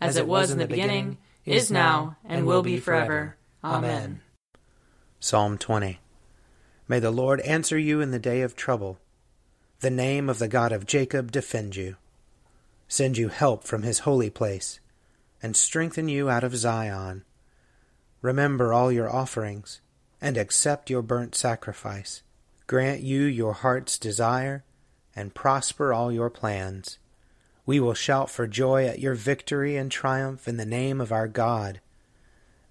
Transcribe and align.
as 0.00 0.16
it 0.16 0.26
was 0.26 0.50
in 0.50 0.58
the 0.58 0.66
beginning, 0.66 1.18
is 1.44 1.70
now, 1.70 2.16
and 2.24 2.46
will 2.46 2.62
be 2.62 2.78
forever. 2.78 3.36
Amen. 3.64 4.20
Psalm 5.20 5.58
20 5.58 5.98
May 6.86 7.00
the 7.00 7.10
Lord 7.10 7.40
answer 7.40 7.78
you 7.78 8.00
in 8.00 8.12
the 8.12 8.18
day 8.18 8.42
of 8.42 8.56
trouble. 8.56 8.98
The 9.80 9.90
name 9.90 10.28
of 10.28 10.38
the 10.38 10.48
God 10.48 10.72
of 10.72 10.86
Jacob 10.86 11.30
defend 11.30 11.76
you. 11.76 11.96
Send 12.88 13.18
you 13.18 13.28
help 13.28 13.64
from 13.64 13.82
his 13.82 14.00
holy 14.00 14.30
place, 14.30 14.80
and 15.42 15.56
strengthen 15.56 16.08
you 16.08 16.30
out 16.30 16.44
of 16.44 16.56
Zion. 16.56 17.24
Remember 18.22 18.72
all 18.72 18.90
your 18.90 19.14
offerings, 19.14 19.80
and 20.20 20.36
accept 20.36 20.90
your 20.90 21.02
burnt 21.02 21.34
sacrifice. 21.34 22.22
Grant 22.66 23.02
you 23.02 23.22
your 23.22 23.52
heart's 23.52 23.98
desire, 23.98 24.64
and 25.14 25.34
prosper 25.34 25.92
all 25.92 26.10
your 26.10 26.30
plans. 26.30 26.98
We 27.68 27.80
will 27.80 27.92
shout 27.92 28.30
for 28.30 28.46
joy 28.46 28.86
at 28.86 28.98
your 28.98 29.12
victory 29.12 29.76
and 29.76 29.92
triumph 29.92 30.48
in 30.48 30.56
the 30.56 30.64
name 30.64 31.02
of 31.02 31.12
our 31.12 31.28
God. 31.28 31.82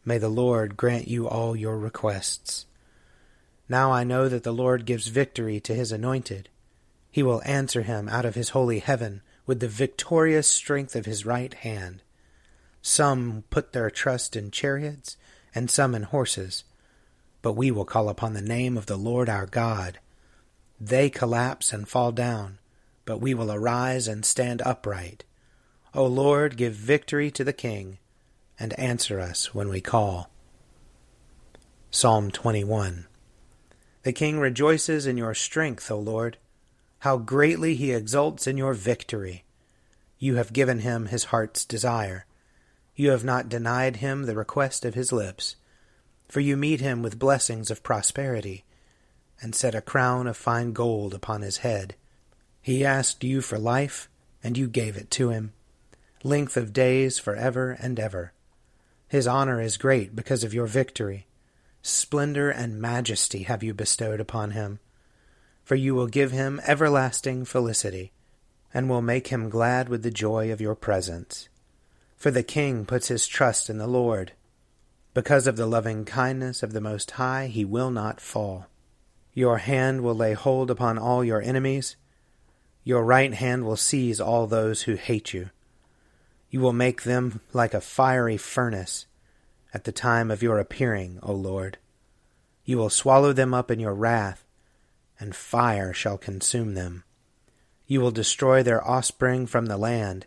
May 0.04 0.18
the 0.18 0.28
Lord 0.28 0.76
grant 0.76 1.08
you 1.08 1.28
all 1.28 1.56
your 1.56 1.78
requests. 1.78 2.66
Now 3.70 3.92
I 3.92 4.04
know 4.04 4.28
that 4.28 4.42
the 4.42 4.52
Lord 4.52 4.88
gives 4.88 5.10
victory 5.10 5.60
to 5.60 5.76
his 5.76 5.92
anointed. 5.92 6.50
He 7.12 7.22
will 7.22 7.44
answer 7.46 7.84
him 7.84 8.10
out 8.10 8.26
of 8.26 8.34
his 8.34 8.50
holy 8.50 8.80
heaven 8.80 9.22
with 9.46 9.60
the 9.60 9.68
victorious 9.68 10.48
strength 10.48 10.96
of 10.96 11.06
his 11.06 11.28
right 11.28 11.54
hand. 11.54 12.02
Some 12.82 13.44
put 13.52 13.74
their 13.74 13.92
trust 13.92 14.36
in 14.36 14.50
chariots, 14.50 15.16
and 15.54 15.70
some 15.70 15.94
in 15.94 16.04
horses. 16.10 16.64
But 17.44 17.54
we 17.54 17.70
will 17.70 17.86
call 17.86 18.10
upon 18.10 18.34
the 18.34 18.42
name 18.42 18.80
of 18.80 18.88
the 18.88 18.98
Lord 18.98 19.30
our 19.30 19.46
God. 19.46 20.00
They 20.82 21.12
collapse 21.12 21.72
and 21.72 21.88
fall 21.88 22.12
down, 22.12 22.58
but 23.08 23.22
we 23.22 23.34
will 23.34 23.52
arise 23.52 24.06
and 24.08 24.26
stand 24.26 24.62
upright. 24.64 25.24
O 25.96 26.06
Lord, 26.06 26.58
give 26.58 26.74
victory 26.74 27.32
to 27.32 27.44
the 27.46 27.54
King 27.54 27.98
and 28.60 28.78
answer 28.78 29.18
us 29.20 29.56
when 29.56 29.70
we 29.70 29.80
call. 29.80 30.30
Psalm 31.90 32.30
21 32.30 33.08
The 34.04 34.12
king 34.12 34.40
rejoices 34.40 35.08
in 35.08 35.16
your 35.16 35.34
strength, 35.34 35.90
O 35.90 35.98
Lord. 35.98 36.38
How 37.00 37.18
greatly 37.18 37.76
he 37.76 37.94
exults 37.94 38.46
in 38.46 38.58
your 38.58 38.74
victory! 38.74 39.46
You 40.20 40.36
have 40.36 40.52
given 40.52 40.80
him 40.80 41.06
his 41.06 41.26
heart's 41.26 41.64
desire. 41.64 42.26
You 42.96 43.12
have 43.12 43.24
not 43.24 43.48
denied 43.48 43.98
him 43.98 44.24
the 44.24 44.36
request 44.36 44.84
of 44.84 44.96
his 44.96 45.14
lips. 45.14 45.56
For 46.28 46.42
you 46.42 46.58
meet 46.58 46.82
him 46.82 47.02
with 47.02 47.20
blessings 47.20 47.72
of 47.72 47.84
prosperity, 47.84 48.66
and 49.42 49.56
set 49.56 49.76
a 49.76 49.82
crown 49.82 50.28
of 50.28 50.36
fine 50.36 50.74
gold 50.74 51.14
upon 51.14 51.42
his 51.42 51.58
head. 51.58 51.96
He 52.68 52.84
asked 52.84 53.24
you 53.24 53.40
for 53.40 53.58
life, 53.58 54.10
and 54.44 54.58
you 54.58 54.68
gave 54.68 54.98
it 54.98 55.10
to 55.12 55.30
him, 55.30 55.54
length 56.22 56.58
of 56.58 56.74
days 56.74 57.18
for 57.18 57.34
ever 57.34 57.78
and 57.80 57.98
ever. 57.98 58.34
His 59.08 59.26
honor 59.26 59.62
is 59.62 59.78
great 59.78 60.18
because 60.18 60.44
of 60.44 60.54
your 60.54 60.66
victory. 60.68 61.28
Splendor 61.82 62.50
and 62.50 62.82
majesty 62.82 63.44
have 63.44 63.64
you 63.64 63.74
bestowed 63.74 64.20
upon 64.20 64.52
him. 64.52 64.80
For 65.64 65.76
you 65.76 65.96
will 65.96 66.08
give 66.08 66.32
him 66.32 66.60
everlasting 66.68 67.46
felicity, 67.46 68.12
and 68.74 68.90
will 68.90 69.02
make 69.02 69.28
him 69.28 69.48
glad 69.48 69.88
with 69.88 70.04
the 70.04 70.12
joy 70.12 70.52
of 70.52 70.60
your 70.60 70.76
presence. 70.76 71.48
For 72.18 72.32
the 72.32 72.44
king 72.44 72.86
puts 72.86 73.08
his 73.08 73.28
trust 73.28 73.70
in 73.70 73.78
the 73.78 73.88
Lord. 73.88 74.34
Because 75.14 75.48
of 75.48 75.56
the 75.56 75.68
loving 75.68 76.04
kindness 76.04 76.62
of 76.62 76.74
the 76.74 76.82
Most 76.82 77.12
High, 77.12 77.48
he 77.48 77.64
will 77.64 77.92
not 77.92 78.20
fall. 78.20 78.66
Your 79.34 79.60
hand 79.60 80.02
will 80.02 80.16
lay 80.16 80.34
hold 80.34 80.70
upon 80.70 80.98
all 80.98 81.24
your 81.24 81.42
enemies. 81.42 81.96
Your 82.88 83.04
right 83.04 83.34
hand 83.34 83.66
will 83.66 83.76
seize 83.76 84.22
all 84.22 84.48
those 84.48 84.84
who 84.84 84.96
hate 84.96 85.34
you. 85.34 85.50
You 86.50 86.62
will 86.62 86.72
make 86.72 87.04
them 87.04 87.42
like 87.52 87.74
a 87.74 87.82
fiery 87.82 88.38
furnace 88.38 89.08
at 89.74 89.84
the 89.84 89.92
time 89.92 90.32
of 90.32 90.42
your 90.42 90.58
appearing, 90.58 91.20
O 91.22 91.34
Lord. 91.34 91.80
You 92.64 92.78
will 92.78 92.90
swallow 92.90 93.34
them 93.34 93.54
up 93.54 93.70
in 93.70 93.82
your 93.82 93.94
wrath, 93.94 94.46
and 95.20 95.36
fire 95.36 95.92
shall 95.92 96.18
consume 96.18 96.76
them. 96.76 97.04
You 97.88 98.00
will 98.00 98.12
destroy 98.12 98.64
their 98.64 98.82
offspring 98.88 99.48
from 99.48 99.66
the 99.66 99.76
land, 99.76 100.26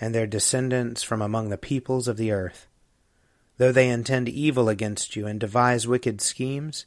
and 0.00 0.14
their 0.14 0.28
descendants 0.28 1.02
from 1.02 1.20
among 1.20 1.48
the 1.48 1.58
peoples 1.58 2.06
of 2.06 2.16
the 2.16 2.30
earth. 2.30 2.68
Though 3.56 3.72
they 3.72 3.88
intend 3.88 4.28
evil 4.28 4.68
against 4.68 5.16
you 5.16 5.26
and 5.26 5.40
devise 5.40 5.84
wicked 5.84 6.20
schemes, 6.20 6.86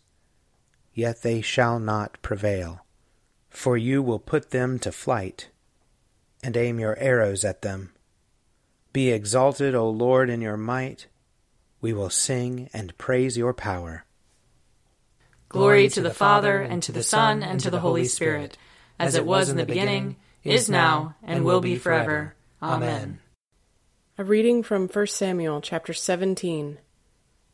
yet 0.94 1.22
they 1.22 1.42
shall 1.42 1.82
not 1.82 2.18
prevail. 2.22 2.83
For 3.54 3.78
you 3.78 4.02
will 4.02 4.20
put 4.20 4.50
them 4.50 4.80
to 4.80 4.92
flight, 4.92 5.50
and 6.44 6.58
aim 6.58 6.80
your 6.80 6.98
arrows 6.98 7.46
at 7.46 7.62
them. 7.62 7.94
Be 8.92 9.12
exalted, 9.12 9.74
O 9.76 9.90
Lord, 9.90 10.30
in 10.30 10.42
your 10.42 10.58
might. 10.58 11.08
We 11.80 11.94
will 11.94 12.10
sing 12.10 12.70
and 12.74 12.98
praise 12.98 13.38
your 13.38 13.54
power. 13.54 14.06
Glory 15.50 15.88
to 15.90 16.02
the 16.02 16.14
Father, 16.14 16.62
and 16.62 16.82
to 16.84 16.92
the 16.92 17.04
Son, 17.04 17.44
and 17.44 17.60
to 17.60 17.70
the 17.70 17.80
Holy 17.80 18.06
Spirit, 18.06 18.58
as 19.00 19.16
it 19.16 19.26
was 19.26 19.50
in 19.50 19.58
the 19.58 19.66
beginning, 19.66 20.18
is 20.44 20.68
now, 20.68 21.16
and 21.24 21.46
will 21.46 21.62
be 21.62 21.76
forever. 21.76 22.36
Amen. 22.62 23.20
A 24.18 24.24
reading 24.24 24.64
from 24.64 24.88
1 24.88 25.08
Samuel 25.08 25.62
chapter 25.62 25.94
17. 25.94 26.80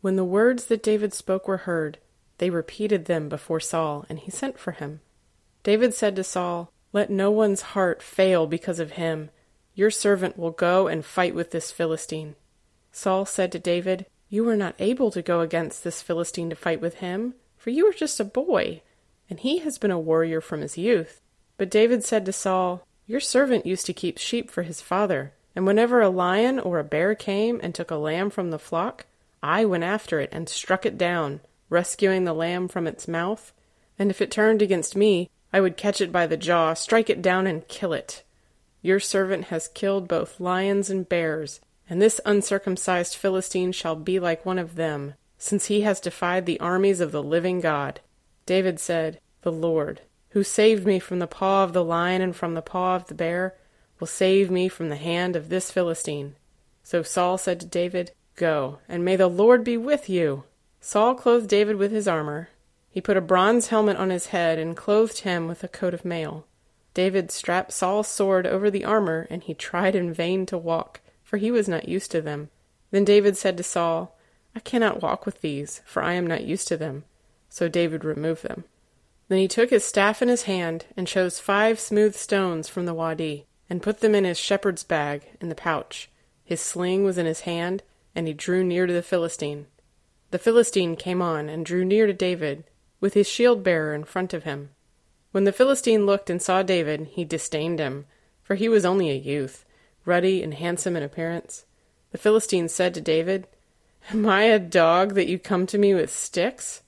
When 0.02 0.16
the 0.16 0.24
words 0.24 0.66
that 0.66 0.82
David 0.82 1.14
spoke 1.14 1.48
were 1.48 1.58
heard, 1.58 1.98
they 2.38 2.50
repeated 2.50 3.06
them 3.06 3.28
before 3.28 3.60
Saul, 3.60 4.06
and 4.08 4.18
he 4.20 4.32
sent 4.32 4.58
for 4.58 4.72
him. 4.72 5.02
David 5.70 5.94
said 5.94 6.16
to 6.16 6.24
Saul, 6.24 6.72
Let 6.94 7.12
no 7.12 7.30
one's 7.30 7.62
heart 7.62 8.02
fail 8.02 8.48
because 8.48 8.80
of 8.80 8.94
him 8.94 9.30
your 9.76 9.92
servant 9.92 10.36
will 10.36 10.50
go 10.50 10.88
and 10.88 11.06
fight 11.06 11.36
with 11.36 11.52
this 11.52 11.72
Philistine. 11.72 12.34
Saul 12.92 13.24
said 13.24 13.52
to 13.52 13.60
David, 13.60 14.08
You 14.30 14.50
are 14.50 14.56
not 14.56 14.74
able 14.80 15.12
to 15.12 15.22
go 15.22 15.42
against 15.42 15.84
this 15.84 16.02
Philistine 16.02 16.50
to 16.50 16.56
fight 16.56 16.82
with 16.82 16.96
him, 16.96 17.36
for 17.56 17.70
you 17.70 17.86
are 17.88 17.94
just 17.94 18.20
a 18.20 18.24
boy, 18.24 18.82
and 19.30 19.40
he 19.40 19.60
has 19.60 19.78
been 19.78 19.92
a 19.92 20.00
warrior 20.00 20.42
from 20.42 20.62
his 20.62 20.76
youth. 20.76 21.22
But 21.60 21.70
David 21.70 22.04
said 22.04 22.26
to 22.26 22.34
Saul, 22.34 22.84
Your 23.06 23.20
servant 23.20 23.68
used 23.68 23.86
to 23.86 23.94
keep 23.94 24.18
sheep 24.18 24.50
for 24.50 24.64
his 24.64 24.82
father, 24.82 25.34
and 25.56 25.68
whenever 25.68 26.02
a 26.02 26.10
lion 26.10 26.58
or 26.60 26.80
a 26.80 26.84
bear 26.84 27.14
came 27.14 27.60
and 27.62 27.76
took 27.76 27.92
a 27.92 27.96
lamb 27.96 28.32
from 28.32 28.50
the 28.50 28.58
flock, 28.58 29.06
I 29.44 29.66
went 29.66 29.84
after 29.84 30.20
it 30.20 30.30
and 30.32 30.50
struck 30.50 30.84
it 30.84 30.98
down, 30.98 31.42
rescuing 31.70 32.24
the 32.24 32.34
lamb 32.34 32.70
from 32.70 32.88
its 32.88 33.08
mouth. 33.08 33.54
And 34.00 34.10
if 34.10 34.20
it 34.20 34.32
turned 34.32 34.64
against 34.64 34.96
me, 34.96 35.30
I 35.52 35.62
would 35.62 35.78
catch 35.78 36.02
it 36.02 36.12
by 36.12 36.28
the 36.28 36.38
jaw, 36.38 36.74
strike 36.74 37.10
it 37.10 37.22
down, 37.22 37.48
and 37.48 37.68
kill 37.68 37.94
it. 37.94 38.24
Your 38.82 39.00
servant 39.00 39.46
has 39.46 39.68
killed 39.68 40.08
both 40.08 40.40
lions 40.40 40.90
and 40.90 41.08
bears, 41.08 41.60
and 41.90 42.02
this 42.02 42.22
uncircumcised 42.26 43.16
Philistine 43.16 43.72
shall 43.72 43.96
be 43.96 44.20
like 44.20 44.46
one 44.46 44.60
of 44.60 44.76
them, 44.76 45.16
since 45.38 45.66
he 45.66 45.82
has 45.82 46.00
defied 46.00 46.46
the 46.46 46.60
armies 46.60 47.02
of 47.02 47.12
the 47.12 47.24
living 47.24 47.60
God. 47.60 48.00
David 48.46 48.80
said, 48.80 49.20
The 49.42 49.52
Lord, 49.52 50.02
who 50.30 50.44
saved 50.44 50.86
me 50.86 51.00
from 51.00 51.20
the 51.20 51.28
paw 51.28 51.64
of 51.64 51.74
the 51.74 51.84
lion 51.84 52.22
and 52.22 52.36
from 52.36 52.54
the 52.54 52.62
paw 52.62 52.96
of 52.96 53.08
the 53.08 53.16
bear, 53.16 53.56
will 54.00 54.08
save 54.08 54.52
me 54.52 54.70
from 54.70 54.90
the 54.90 54.96
hand 54.96 55.36
of 55.36 55.50
this 55.50 55.72
Philistine. 55.72 56.36
So 56.84 57.04
Saul 57.04 57.38
said 57.38 57.60
to 57.60 57.66
David, 57.66 58.12
Go, 58.36 58.80
and 58.88 59.04
may 59.04 59.16
the 59.16 59.28
Lord 59.28 59.64
be 59.64 59.78
with 59.78 60.10
you. 60.10 60.44
Saul 60.80 61.16
clothed 61.16 61.50
David 61.50 61.76
with 61.76 61.92
his 61.92 62.08
armor. 62.08 62.50
He 62.92 63.02
put 63.02 63.18
a 63.18 63.22
bronze 63.22 63.68
helmet 63.68 63.98
on 63.98 64.10
his 64.10 64.28
head 64.28 64.58
and 64.58 64.76
clothed 64.76 65.20
him 65.20 65.48
with 65.48 65.64
a 65.64 65.68
coat 65.68 65.94
of 65.94 66.04
mail. 66.04 66.46
David 66.94 67.32
strapped 67.32 67.72
Saul's 67.72 68.08
sword 68.08 68.48
over 68.48 68.72
the 68.72 68.84
armor, 68.84 69.28
and 69.30 69.44
he 69.44 69.54
tried 69.54 69.96
in 69.96 70.12
vain 70.12 70.46
to 70.48 70.58
walk, 70.58 71.02
for 71.24 71.38
he 71.38 71.52
was 71.52 71.70
not 71.70 71.88
used 71.88 72.12
to 72.12 72.22
them. 72.22 72.50
Then 72.92 73.06
David 73.06 73.38
said 73.38 73.58
to 73.58 73.64
Saul, 73.64 74.18
I 74.56 74.60
cannot 74.60 75.02
walk 75.02 75.26
with 75.26 75.42
these, 75.42 75.82
for 75.86 76.02
I 76.02 76.14
am 76.14 76.26
not 76.26 76.44
used 76.44 76.68
to 76.70 76.78
them. 76.78 77.04
So 77.48 77.70
David 77.70 78.04
removed 78.04 78.44
them. 78.44 78.64
Then 79.28 79.38
he 79.38 79.48
took 79.48 79.70
his 79.70 79.86
staff 79.86 80.24
in 80.24 80.28
his 80.28 80.44
hand, 80.44 80.86
and 80.98 81.08
chose 81.08 81.40
five 81.40 81.80
smooth 81.80 82.16
stones 82.16 82.68
from 82.68 82.86
the 82.86 82.96
wadi, 82.96 83.46
and 83.70 83.84
put 83.84 84.00
them 84.00 84.16
in 84.16 84.24
his 84.24 84.40
shepherd's 84.40 84.84
bag 84.84 85.38
in 85.40 85.50
the 85.50 85.56
pouch. 85.56 86.10
His 86.44 86.60
sling 86.60 87.04
was 87.04 87.20
in 87.20 87.28
his 87.28 87.42
hand, 87.42 87.84
and 88.16 88.28
he 88.28 88.34
drew 88.34 88.64
near 88.64 88.88
to 88.88 88.94
the 88.94 89.04
Philistine. 89.04 89.68
The 90.32 90.40
Philistine 90.40 90.96
came 90.96 91.22
on 91.22 91.48
and 91.48 91.64
drew 91.64 91.86
near 91.86 92.08
to 92.08 92.14
David, 92.14 92.64
with 93.00 93.14
his 93.14 93.28
shield 93.28 93.64
bearer 93.64 93.94
in 93.94 94.04
front 94.04 94.34
of 94.34 94.44
him. 94.44 94.70
When 95.32 95.44
the 95.44 95.54
Philistine 95.54 96.06
looked 96.06 96.30
and 96.30 96.42
saw 96.42 96.64
David, 96.64 97.10
he 97.12 97.24
disdained 97.24 97.80
him, 97.80 98.06
for 98.42 98.56
he 98.56 98.68
was 98.68 98.86
only 98.86 99.10
a 99.10 99.16
youth, 99.16 99.66
ruddy 100.06 100.42
and 100.42 100.54
handsome 100.56 100.96
in 100.96 101.04
appearance. 101.04 101.66
The 102.12 102.18
Philistine 102.18 102.68
said 102.68 102.94
to 102.96 103.02
David, 103.02 103.48
Am 104.12 104.28
I 104.28 104.44
a 104.44 104.58
dog 104.58 105.14
that 105.14 105.28
you 105.28 105.38
come 105.38 105.68
to 105.68 105.78
me 105.78 105.94
with 105.94 106.12
sticks? 106.12 106.82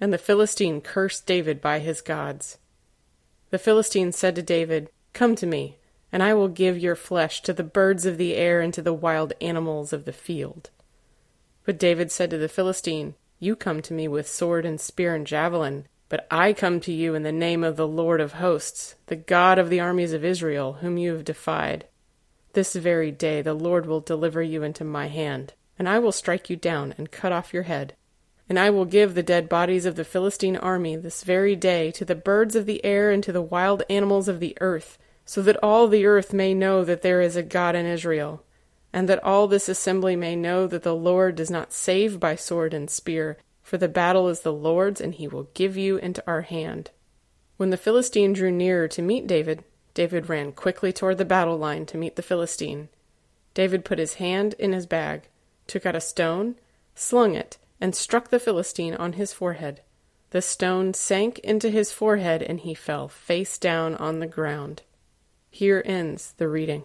And 0.00 0.12
the 0.12 0.18
Philistine 0.18 0.80
cursed 0.80 1.26
David 1.26 1.60
by 1.60 1.80
his 1.80 2.00
gods. 2.00 2.58
The 3.50 3.58
Philistine 3.58 4.12
said 4.12 4.36
to 4.36 4.42
David, 4.42 4.88
Come 5.12 5.34
to 5.36 5.46
me, 5.46 5.78
and 6.12 6.22
I 6.22 6.34
will 6.34 6.48
give 6.48 6.78
your 6.78 6.94
flesh 6.94 7.42
to 7.42 7.52
the 7.52 7.64
birds 7.64 8.06
of 8.06 8.16
the 8.16 8.34
air 8.34 8.60
and 8.60 8.72
to 8.74 8.82
the 8.82 8.92
wild 8.92 9.32
animals 9.40 9.92
of 9.92 10.04
the 10.04 10.12
field. 10.12 10.70
But 11.64 11.78
David 11.78 12.12
said 12.12 12.30
to 12.30 12.38
the 12.38 12.48
Philistine, 12.48 13.14
You 13.42 13.56
come 13.56 13.80
to 13.82 13.94
me 13.94 14.06
with 14.06 14.28
sword 14.28 14.66
and 14.66 14.78
spear 14.78 15.14
and 15.14 15.26
javelin, 15.26 15.86
but 16.10 16.26
I 16.30 16.52
come 16.52 16.78
to 16.80 16.92
you 16.92 17.14
in 17.14 17.22
the 17.22 17.32
name 17.32 17.64
of 17.64 17.76
the 17.76 17.88
Lord 17.88 18.20
of 18.20 18.34
hosts, 18.34 18.96
the 19.06 19.16
God 19.16 19.58
of 19.58 19.70
the 19.70 19.80
armies 19.80 20.12
of 20.12 20.26
Israel, 20.26 20.74
whom 20.74 20.98
you 20.98 21.14
have 21.14 21.24
defied. 21.24 21.86
This 22.52 22.74
very 22.74 23.10
day 23.10 23.40
the 23.40 23.54
Lord 23.54 23.86
will 23.86 24.00
deliver 24.00 24.42
you 24.42 24.62
into 24.62 24.84
my 24.84 25.06
hand, 25.06 25.54
and 25.78 25.88
I 25.88 25.98
will 25.98 26.12
strike 26.12 26.50
you 26.50 26.56
down 26.56 26.94
and 26.98 27.10
cut 27.10 27.32
off 27.32 27.54
your 27.54 27.62
head. 27.62 27.94
And 28.46 28.58
I 28.58 28.68
will 28.68 28.84
give 28.84 29.14
the 29.14 29.22
dead 29.22 29.48
bodies 29.48 29.86
of 29.86 29.96
the 29.96 30.04
Philistine 30.04 30.58
army 30.58 30.96
this 30.96 31.24
very 31.24 31.56
day 31.56 31.90
to 31.92 32.04
the 32.04 32.14
birds 32.14 32.54
of 32.54 32.66
the 32.66 32.84
air 32.84 33.10
and 33.10 33.24
to 33.24 33.32
the 33.32 33.40
wild 33.40 33.84
animals 33.88 34.28
of 34.28 34.40
the 34.40 34.54
earth, 34.60 34.98
so 35.24 35.40
that 35.40 35.56
all 35.62 35.88
the 35.88 36.04
earth 36.04 36.34
may 36.34 36.52
know 36.52 36.84
that 36.84 37.00
there 37.00 37.22
is 37.22 37.36
a 37.36 37.42
God 37.42 37.74
in 37.74 37.86
Israel, 37.86 38.44
and 38.92 39.08
that 39.08 39.22
all 39.22 39.46
this 39.46 39.68
assembly 39.68 40.16
may 40.16 40.34
know 40.34 40.66
that 40.66 40.82
the 40.82 40.94
Lord 40.94 41.36
does 41.36 41.50
not 41.50 41.72
save 41.72 42.18
by 42.18 42.34
sword 42.34 42.74
and 42.74 42.90
spear, 42.90 43.38
for 43.62 43.78
the 43.78 43.88
battle 43.88 44.28
is 44.28 44.40
the 44.40 44.52
Lord's, 44.52 45.00
and 45.00 45.14
he 45.14 45.28
will 45.28 45.48
give 45.54 45.76
you 45.76 45.96
into 45.98 46.22
our 46.26 46.42
hand. 46.42 46.90
When 47.56 47.70
the 47.70 47.76
Philistine 47.76 48.32
drew 48.32 48.50
nearer 48.50 48.88
to 48.88 49.02
meet 49.02 49.26
David, 49.26 49.64
David 49.94 50.28
ran 50.28 50.52
quickly 50.52 50.92
toward 50.92 51.18
the 51.18 51.24
battle 51.24 51.58
line 51.58 51.86
to 51.86 51.98
meet 51.98 52.16
the 52.16 52.22
Philistine. 52.22 52.88
David 53.54 53.84
put 53.84 53.98
his 53.98 54.14
hand 54.14 54.54
in 54.58 54.72
his 54.72 54.86
bag, 54.86 55.28
took 55.66 55.84
out 55.84 55.96
a 55.96 56.00
stone, 56.00 56.56
slung 56.94 57.34
it, 57.34 57.58
and 57.80 57.94
struck 57.94 58.30
the 58.30 58.40
Philistine 58.40 58.94
on 58.94 59.14
his 59.14 59.32
forehead. 59.32 59.82
The 60.30 60.42
stone 60.42 60.94
sank 60.94 61.38
into 61.40 61.70
his 61.70 61.92
forehead, 61.92 62.42
and 62.42 62.60
he 62.60 62.74
fell 62.74 63.08
face 63.08 63.58
down 63.58 63.94
on 63.96 64.20
the 64.20 64.26
ground. 64.26 64.82
Here 65.50 65.82
ends 65.84 66.34
the 66.36 66.48
reading. 66.48 66.84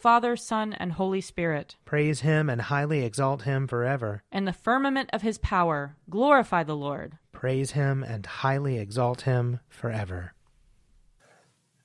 Father, 0.00 0.34
Son, 0.34 0.72
and 0.72 0.92
Holy 0.92 1.20
Spirit. 1.20 1.76
Praise 1.84 2.20
him 2.20 2.48
and 2.48 2.62
highly 2.62 3.04
exalt 3.04 3.42
him 3.42 3.66
forever. 3.66 4.22
In 4.32 4.46
the 4.46 4.52
firmament 4.54 5.10
of 5.12 5.20
his 5.20 5.36
power, 5.36 5.94
glorify 6.08 6.62
the 6.62 6.74
Lord. 6.74 7.18
Praise 7.32 7.72
him 7.72 8.02
and 8.02 8.24
highly 8.24 8.78
exalt 8.78 9.22
him 9.22 9.60
forever. 9.68 10.32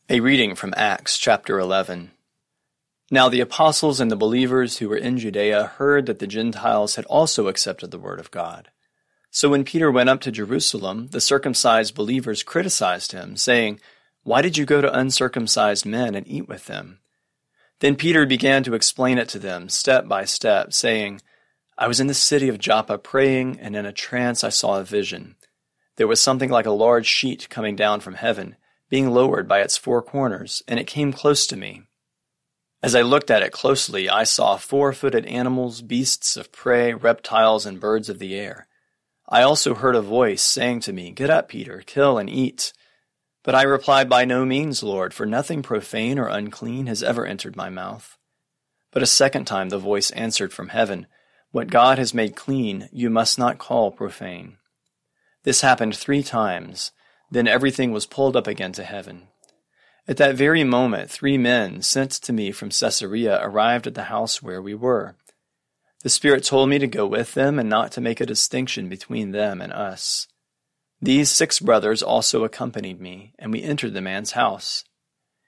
A 0.10 0.22
reading 0.22 0.56
from 0.56 0.74
Acts 0.78 1.18
chapter 1.18 1.60
11. 1.60 2.12
Now 3.12 3.28
the 3.28 3.42
apostles 3.42 4.00
and 4.00 4.10
the 4.10 4.16
believers 4.16 4.78
who 4.78 4.88
were 4.88 4.96
in 4.96 5.18
Judea 5.18 5.74
heard 5.76 6.06
that 6.06 6.20
the 6.20 6.28
Gentiles 6.28 6.96
had 6.96 7.04
also 7.06 7.50
accepted 7.50 7.92
the 7.92 8.00
word 8.00 8.22
of 8.22 8.32
God. 8.32 8.72
So 9.30 9.50
when 9.50 9.66
Peter 9.66 9.92
went 9.92 10.08
up 10.08 10.22
to 10.22 10.32
Jerusalem, 10.32 11.10
the 11.12 11.20
circumcised 11.20 11.94
believers 11.94 12.44
criticized 12.44 13.12
him, 13.12 13.36
saying, 13.36 13.82
Why 14.24 14.42
did 14.42 14.58
you 14.58 14.66
go 14.66 14.80
to 14.80 14.98
uncircumcised 14.98 15.86
men 15.86 16.16
and 16.16 16.26
eat 16.26 16.48
with 16.48 16.68
them? 16.68 17.00
Then 17.80 17.96
Peter 17.96 18.26
began 18.26 18.64
to 18.64 18.74
explain 18.74 19.18
it 19.18 19.30
to 19.30 19.40
them, 19.40 19.70
step 19.70 20.08
by 20.08 20.26
step, 20.26 20.74
saying, 20.74 21.22
I 21.78 21.88
was 21.88 22.00
in 22.00 22.08
the 22.08 22.14
city 22.14 22.48
of 22.48 22.58
Joppa 22.58 22.98
praying, 22.98 23.60
and 23.60 23.76
in 23.76 23.86
a 23.86 23.92
trance 23.92 24.44
I 24.44 24.50
saw 24.50 24.80
a 24.80 24.84
vision. 24.84 25.36
There 25.98 26.08
was 26.08 26.22
something 26.22 26.50
like 26.50 26.66
a 26.66 26.72
large 26.72 27.06
sheet 27.06 27.50
coming 27.50 27.76
down 27.76 28.00
from 28.00 28.16
heaven, 28.16 28.56
being 28.90 29.10
lowered 29.10 29.48
by 29.48 29.60
its 29.60 29.76
four 29.76 30.02
corners, 30.02 30.64
and 30.68 30.80
it 30.80 30.88
came 30.88 31.12
close 31.12 31.46
to 31.48 31.58
me. 31.58 31.84
As 32.82 32.96
I 32.96 33.02
looked 33.02 33.32
at 33.32 33.42
it 33.42 33.52
closely, 33.52 34.10
I 34.10 34.24
saw 34.26 34.58
four 34.58 34.94
footed 34.94 35.26
animals, 35.26 35.82
beasts 35.82 36.38
of 36.38 36.52
prey, 36.52 36.94
reptiles, 36.94 37.66
and 37.66 37.80
birds 37.80 38.10
of 38.10 38.20
the 38.20 38.36
air. 38.36 38.68
I 39.28 39.42
also 39.42 39.74
heard 39.74 39.96
a 39.96 40.02
voice 40.02 40.44
saying 40.44 40.82
to 40.82 40.94
me, 40.94 41.12
Get 41.12 41.30
up, 41.30 41.50
Peter, 41.50 41.82
kill 41.86 42.18
and 42.18 42.30
eat. 42.30 42.74
But 43.46 43.54
I 43.54 43.62
replied, 43.62 44.10
By 44.10 44.26
no 44.26 44.44
means, 44.44 44.82
Lord, 44.82 45.14
for 45.14 45.28
nothing 45.28 45.62
profane 45.62 46.18
or 46.18 46.28
unclean 46.28 46.88
has 46.88 47.04
ever 47.04 47.28
entered 47.28 47.56
my 47.56 47.70
mouth. 47.70 48.18
But 48.92 49.04
a 49.04 49.08
second 49.08 49.46
time 49.46 49.70
the 49.70 49.78
voice 49.78 50.10
answered 50.12 50.52
from 50.52 50.70
heaven, 50.70 51.06
What 51.52 51.70
God 51.70 52.00
has 52.00 52.12
made 52.12 52.36
clean, 52.36 52.90
you 52.92 53.12
must 53.12 53.38
not 53.38 53.60
call 53.60 53.92
profane. 53.92 54.58
This 55.44 55.62
happened 55.62 55.96
three 55.96 56.24
times. 56.24 56.92
Then 57.30 57.48
everything 57.48 57.92
was 57.92 58.08
pulled 58.08 58.36
up 58.36 58.48
again 58.48 58.72
to 58.74 58.84
heaven. 58.84 59.28
At 60.08 60.18
that 60.18 60.36
very 60.36 60.64
moment, 60.64 61.12
three 61.12 61.38
men 61.38 61.84
sent 61.84 62.12
to 62.12 62.34
me 62.34 62.52
from 62.52 62.70
Caesarea 62.70 63.40
arrived 63.44 63.86
at 63.86 63.94
the 63.94 64.04
house 64.06 64.42
where 64.42 64.62
we 64.62 64.74
were. 64.74 65.16
The 66.02 66.10
Spirit 66.10 66.44
told 66.44 66.70
me 66.70 66.80
to 66.80 66.88
go 66.88 67.06
with 67.06 67.36
them 67.36 67.60
and 67.60 67.70
not 67.70 67.92
to 67.92 68.02
make 68.02 68.22
a 68.22 68.26
distinction 68.26 68.90
between 68.90 69.32
them 69.32 69.62
and 69.62 69.72
us. 69.72 70.28
These 71.06 71.30
six 71.30 71.60
brothers 71.60 72.02
also 72.02 72.44
accompanied 72.44 73.00
me, 73.00 73.36
and 73.38 73.52
we 73.52 73.62
entered 73.62 73.94
the 73.94 74.02
man's 74.02 74.32
house. 74.32 74.84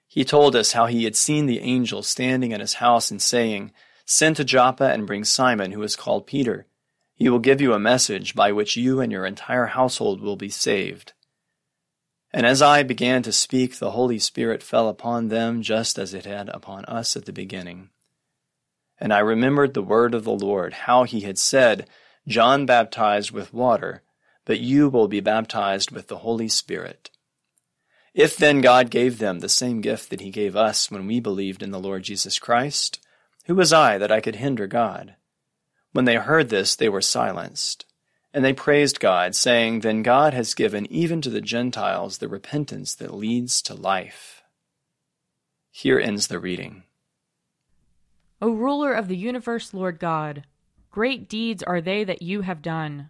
He 0.08 0.24
told 0.24 0.56
us 0.56 0.74
how 0.74 0.86
he 0.86 1.04
had 1.06 1.16
seen 1.16 1.48
the 1.48 1.62
angel 1.62 2.04
standing 2.04 2.52
in 2.52 2.60
his 2.60 2.76
house 2.76 3.10
and 3.10 3.20
saying, 3.20 3.72
Send 4.06 4.36
to 4.36 4.44
Joppa 4.44 4.92
and 4.92 5.08
bring 5.08 5.24
Simon, 5.24 5.72
who 5.72 5.82
is 5.82 5.96
called 5.96 6.28
Peter. 6.28 6.68
He 7.16 7.28
will 7.28 7.40
give 7.40 7.60
you 7.60 7.74
a 7.74 7.80
message 7.80 8.36
by 8.36 8.52
which 8.52 8.78
you 8.78 9.02
and 9.02 9.12
your 9.12 9.26
entire 9.26 9.66
household 9.66 10.22
will 10.22 10.36
be 10.36 10.50
saved. 10.50 11.14
And 12.32 12.46
as 12.46 12.62
I 12.62 12.84
began 12.84 13.24
to 13.24 13.32
speak, 13.32 13.80
the 13.80 13.92
Holy 13.92 14.20
Spirit 14.20 14.62
fell 14.62 14.88
upon 14.88 15.30
them 15.30 15.64
just 15.64 15.98
as 15.98 16.14
it 16.14 16.26
had 16.26 16.50
upon 16.50 16.86
us 16.86 17.16
at 17.18 17.26
the 17.26 17.34
beginning. 17.34 17.90
And 19.00 19.12
I 19.12 19.20
remembered 19.20 19.74
the 19.74 19.82
word 19.82 20.14
of 20.14 20.24
the 20.24 20.34
Lord, 20.34 20.74
how 20.86 21.04
he 21.04 21.22
had 21.22 21.40
said, 21.40 21.90
John 22.28 22.68
baptized 22.68 23.32
with 23.32 23.56
water, 23.56 24.04
but 24.48 24.62
you 24.62 24.88
will 24.88 25.10
be 25.10 25.20
baptized 25.20 25.92
with 25.92 26.08
the 26.08 26.20
Holy 26.20 26.48
Spirit. 26.48 27.12
If 28.14 28.38
then 28.38 28.62
God 28.62 28.90
gave 28.90 29.20
them 29.20 29.40
the 29.40 29.50
same 29.50 29.82
gift 29.82 30.10
that 30.10 30.22
he 30.22 30.32
gave 30.32 30.56
us 30.56 30.90
when 30.90 31.06
we 31.06 31.20
believed 31.20 31.62
in 31.62 31.72
the 31.72 31.82
Lord 31.82 32.04
Jesus 32.04 32.40
Christ, 32.40 33.06
who 33.46 33.56
was 33.56 33.74
I 33.74 33.98
that 33.98 34.12
I 34.12 34.22
could 34.22 34.38
hinder 34.38 34.66
God? 34.66 35.16
When 35.92 36.06
they 36.06 36.16
heard 36.16 36.48
this, 36.48 36.78
they 36.78 36.88
were 36.88 37.02
silenced. 37.02 37.86
And 38.34 38.46
they 38.46 38.54
praised 38.54 39.02
God, 39.02 39.36
saying, 39.36 39.82
Then 39.82 40.02
God 40.02 40.34
has 40.34 40.54
given 40.54 40.90
even 40.90 41.22
to 41.24 41.30
the 41.30 41.42
Gentiles 41.42 42.20
the 42.20 42.30
repentance 42.30 42.96
that 42.96 43.14
leads 43.14 43.62
to 43.64 43.74
life. 43.74 44.44
Here 45.72 46.00
ends 46.00 46.28
the 46.28 46.40
reading. 46.40 46.84
O 48.42 48.52
ruler 48.52 48.94
of 48.94 49.10
the 49.10 49.18
universe, 49.18 49.74
Lord 49.74 50.00
God, 50.00 50.46
great 50.90 51.28
deeds 51.28 51.64
are 51.64 51.82
they 51.82 52.06
that 52.06 52.22
you 52.22 52.42
have 52.42 52.62
done, 52.62 53.10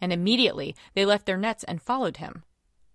And 0.00 0.12
immediately 0.12 0.74
they 0.94 1.04
left 1.04 1.26
their 1.26 1.36
nets 1.36 1.64
and 1.64 1.82
followed 1.82 2.18
him. 2.18 2.44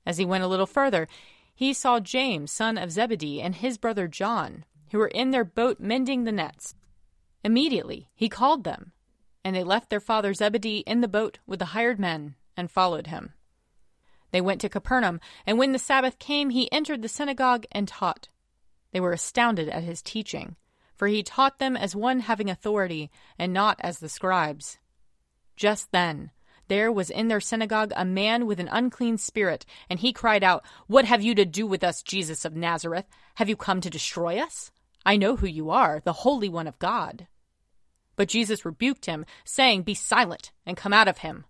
As 0.06 0.18
he 0.18 0.26
went 0.26 0.44
a 0.44 0.48
little 0.48 0.66
further, 0.66 1.08
he 1.54 1.74
saw 1.74 2.00
James, 2.00 2.52
son 2.52 2.78
of 2.78 2.92
Zebedee, 2.92 3.42
and 3.42 3.56
his 3.56 3.78
brother 3.78 4.08
John, 4.08 4.66
who 4.92 4.98
were 4.98 5.08
in 5.08 5.32
their 5.32 5.46
boat 5.46 5.80
mending 5.80 6.24
the 6.24 6.32
nets. 6.32 6.76
Immediately 7.44 8.10
he 8.16 8.30
called 8.30 8.64
them, 8.64 8.92
and 9.44 9.56
they 9.56 9.64
left 9.64 9.90
their 9.90 10.00
father 10.00 10.34
Zebedee 10.34 10.80
in 10.80 11.02
the 11.02 11.08
boat 11.08 11.40
with 11.46 11.60
the 11.60 11.66
hired 11.66 12.00
men 12.00 12.36
and 12.58 12.72
followed 12.72 13.08
him. 13.08 13.34
They 14.32 14.42
went 14.42 14.62
to 14.62 14.70
Capernaum, 14.70 15.20
and 15.46 15.58
when 15.58 15.72
the 15.72 15.80
Sabbath 15.80 16.20
came, 16.20 16.50
he 16.50 16.72
entered 16.72 17.02
the 17.02 17.08
synagogue 17.08 17.66
and 17.72 17.88
taught. 17.88 18.30
They 18.92 19.00
were 19.00 19.14
astounded 19.14 19.70
at 19.70 19.84
his 19.84 20.02
teaching 20.02 20.56
for 20.96 21.08
he 21.08 21.24
taught 21.24 21.60
them 21.60 21.76
as 21.76 21.96
one 21.96 22.22
having 22.22 22.50
authority, 22.50 23.12
and 23.38 23.54
not 23.54 23.78
as 23.82 24.00
the 24.00 24.10
scribes. 24.10 24.80
Just 25.56 25.92
then, 25.92 26.32
there 26.68 26.92
was 26.92 27.10
in 27.10 27.28
their 27.28 27.40
synagogue 27.40 27.92
a 27.96 28.06
man 28.06 28.46
with 28.46 28.60
an 28.60 28.70
unclean 28.72 29.18
spirit, 29.18 29.66
and 29.90 30.00
he 30.00 30.14
cried 30.14 30.44
out, 30.44 30.64
What 30.88 31.06
have 31.06 31.22
you 31.22 31.36
to 31.36 31.46
do 31.46 31.68
with 31.68 31.84
us, 31.84 32.02
Jesus 32.02 32.46
of 32.46 32.56
Nazareth? 32.56 33.06
Have 33.36 33.50
you 33.50 33.56
come 33.56 33.82
to 33.82 33.90
destroy 33.90 34.40
us? 34.40 34.72
I 35.06 35.18
know 35.18 35.36
who 35.36 35.48
you 35.48 35.70
are, 35.70 36.02
the 36.04 36.14
Holy 36.14 36.50
One 36.50 36.68
of 36.68 36.80
God. 36.80 37.28
But 38.16 38.30
Jesus 38.30 38.66
rebuked 38.66 39.06
him, 39.06 39.26
saying, 39.44 39.84
Be 39.84 39.94
silent, 39.94 40.52
and 40.66 40.78
come 40.78 40.94
out 40.94 41.08
of 41.08 41.20
him. 41.20 41.46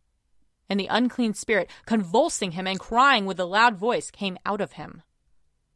And 0.70 0.80
the 0.80 0.88
unclean 0.88 1.34
spirit, 1.36 1.70
convulsing 1.86 2.52
him 2.52 2.68
and 2.68 2.80
crying 2.80 3.26
with 3.26 3.40
a 3.40 3.46
loud 3.46 3.78
voice, 3.78 4.12
came 4.12 4.38
out 4.46 4.62
of 4.62 4.74
him. 4.74 5.04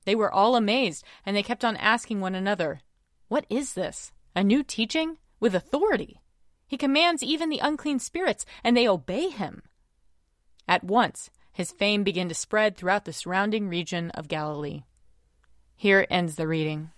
They 0.06 0.16
were 0.16 0.34
all 0.34 0.56
amazed, 0.56 1.04
and 1.26 1.36
they 1.36 1.44
kept 1.44 1.64
on 1.64 1.78
asking 1.78 2.20
one 2.20 2.34
another, 2.34 2.82
what 3.30 3.46
is 3.48 3.76
this? 3.76 4.12
A 4.36 4.44
new 4.44 4.64
teaching? 4.64 5.20
With 5.40 5.54
authority. 5.54 6.20
He 6.70 6.78
commands 6.78 7.24
even 7.24 7.50
the 7.50 7.60
unclean 7.60 8.00
spirits, 8.00 8.46
and 8.64 8.78
they 8.78 8.88
obey 8.88 9.30
him. 9.30 9.64
At 10.68 10.84
once, 10.84 11.32
his 11.52 11.72
fame 11.72 12.04
began 12.04 12.30
to 12.30 12.36
spread 12.36 12.78
throughout 12.78 13.04
the 13.04 13.12
surrounding 13.12 13.68
region 13.68 14.12
of 14.12 14.28
Galilee. 14.28 14.84
Here 15.76 16.06
ends 16.10 16.36
the 16.36 16.48
reading. 16.48 16.92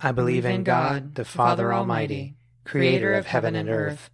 I 0.00 0.12
believe 0.12 0.46
in 0.46 0.62
God, 0.62 1.16
the 1.16 1.24
Father 1.24 1.74
Almighty, 1.74 2.36
creator 2.64 3.12
of 3.14 3.26
heaven 3.26 3.56
and 3.56 3.68
earth. 3.68 4.10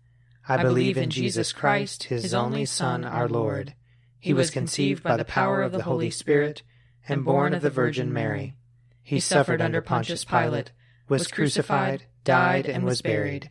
I 0.49 0.63
believe 0.63 0.97
in 0.97 1.11
Jesus 1.11 1.53
Christ, 1.53 2.05
his 2.05 2.33
only 2.33 2.65
Son, 2.65 3.05
our 3.05 3.29
Lord. 3.29 3.75
He 4.19 4.33
was 4.33 4.51
conceived 4.51 5.03
by 5.03 5.19
the 5.19 5.25
power 5.25 5.63
of 5.63 5.73
the 5.73 5.83
Holy 5.83 6.11
Spirit 6.11 6.63
and 7.07 7.25
born 7.25 7.53
of 7.53 7.61
the 7.61 7.71
Virgin 7.71 8.13
Mary. 8.13 8.55
He 9.03 9.21
suffered 9.21 9.61
under 9.61 9.83
Pontius 9.83 10.25
Pilate 10.25 10.73
was 11.07 11.29
crucified, 11.29 12.05
died, 12.25 12.67
and 12.67 12.85
was 12.85 13.03
buried. 13.03 13.51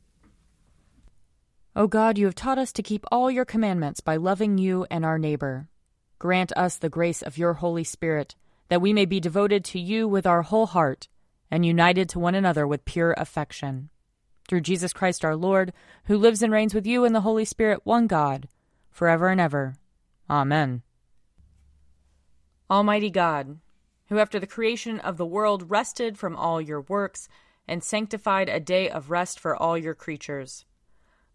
O 1.73 1.87
God, 1.87 2.17
you 2.17 2.25
have 2.25 2.35
taught 2.35 2.57
us 2.57 2.73
to 2.73 2.83
keep 2.83 3.05
all 3.11 3.31
your 3.31 3.45
commandments 3.45 4.01
by 4.01 4.17
loving 4.17 4.57
you 4.57 4.85
and 4.91 5.05
our 5.05 5.17
neighbor. 5.17 5.69
Grant 6.19 6.51
us 6.57 6.75
the 6.75 6.89
grace 6.89 7.21
of 7.21 7.37
your 7.37 7.53
Holy 7.53 7.85
Spirit, 7.85 8.35
that 8.67 8.81
we 8.81 8.91
may 8.91 9.05
be 9.05 9.21
devoted 9.21 9.63
to 9.65 9.79
you 9.79 10.05
with 10.05 10.27
our 10.27 10.41
whole 10.41 10.65
heart, 10.65 11.07
and 11.49 11.65
united 11.65 12.09
to 12.09 12.19
one 12.19 12.35
another 12.35 12.67
with 12.67 12.83
pure 12.83 13.13
affection. 13.17 13.89
Through 14.49 14.61
Jesus 14.61 14.91
Christ 14.91 15.23
our 15.23 15.35
Lord, 15.35 15.71
who 16.05 16.17
lives 16.17 16.41
and 16.43 16.51
reigns 16.51 16.73
with 16.73 16.85
you 16.85 17.05
in 17.05 17.13
the 17.13 17.21
Holy 17.21 17.45
Spirit, 17.45 17.79
one 17.85 18.05
God, 18.05 18.49
forever 18.89 19.29
and 19.29 19.39
ever. 19.39 19.75
Amen. 20.29 20.81
Almighty 22.69 23.09
God, 23.09 23.59
who 24.09 24.19
after 24.19 24.39
the 24.39 24.47
creation 24.47 24.99
of 24.99 25.15
the 25.15 25.25
world 25.25 25.71
rested 25.71 26.17
from 26.17 26.35
all 26.35 26.59
your 26.59 26.81
works, 26.81 27.29
and 27.65 27.81
sanctified 27.81 28.49
a 28.49 28.59
day 28.59 28.89
of 28.89 29.09
rest 29.09 29.39
for 29.39 29.55
all 29.55 29.77
your 29.77 29.95
creatures, 29.95 30.65